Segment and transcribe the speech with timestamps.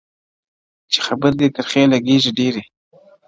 [0.91, 2.65] چي خبري دي ترخې لګېږي ډېري٫